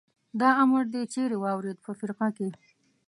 دا 0.39 0.49
امر 0.63 0.83
دې 0.93 1.01
چېرې 1.13 1.37
واورېد؟ 1.39 1.77
په 1.85 1.91
فرقه 1.99 2.27
کې. 2.37 2.49